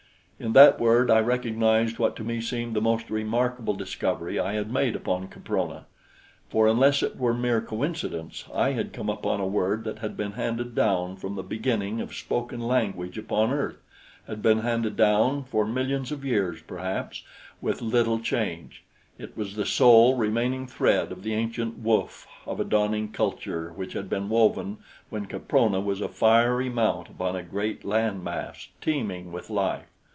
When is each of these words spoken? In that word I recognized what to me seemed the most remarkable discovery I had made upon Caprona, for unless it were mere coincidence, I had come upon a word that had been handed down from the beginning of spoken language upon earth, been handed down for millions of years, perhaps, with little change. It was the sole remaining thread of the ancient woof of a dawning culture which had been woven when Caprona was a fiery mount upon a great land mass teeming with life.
In 0.43 0.53
that 0.53 0.79
word 0.79 1.11
I 1.11 1.19
recognized 1.19 1.99
what 1.99 2.15
to 2.15 2.23
me 2.23 2.41
seemed 2.41 2.75
the 2.75 2.81
most 2.81 3.11
remarkable 3.11 3.75
discovery 3.75 4.39
I 4.39 4.53
had 4.53 4.71
made 4.73 4.95
upon 4.95 5.27
Caprona, 5.27 5.85
for 6.49 6.65
unless 6.67 7.03
it 7.03 7.15
were 7.19 7.35
mere 7.35 7.61
coincidence, 7.61 8.45
I 8.51 8.71
had 8.71 8.91
come 8.91 9.07
upon 9.07 9.39
a 9.39 9.45
word 9.45 9.83
that 9.83 9.99
had 9.99 10.17
been 10.17 10.31
handed 10.31 10.73
down 10.73 11.15
from 11.17 11.35
the 11.35 11.43
beginning 11.43 12.01
of 12.01 12.15
spoken 12.15 12.59
language 12.59 13.19
upon 13.19 13.51
earth, 13.53 13.77
been 14.41 14.61
handed 14.61 14.97
down 14.97 15.43
for 15.43 15.63
millions 15.63 16.11
of 16.11 16.25
years, 16.25 16.59
perhaps, 16.63 17.21
with 17.61 17.79
little 17.83 18.19
change. 18.19 18.81
It 19.19 19.37
was 19.37 19.55
the 19.55 19.65
sole 19.67 20.15
remaining 20.17 20.65
thread 20.65 21.11
of 21.11 21.21
the 21.21 21.35
ancient 21.35 21.77
woof 21.77 22.25
of 22.47 22.59
a 22.59 22.63
dawning 22.65 23.11
culture 23.11 23.71
which 23.75 23.93
had 23.93 24.09
been 24.09 24.27
woven 24.27 24.79
when 25.11 25.27
Caprona 25.27 25.79
was 25.79 26.01
a 26.01 26.07
fiery 26.09 26.67
mount 26.69 27.09
upon 27.09 27.35
a 27.35 27.43
great 27.43 27.85
land 27.85 28.23
mass 28.23 28.69
teeming 28.81 29.31
with 29.31 29.51
life. 29.51 29.85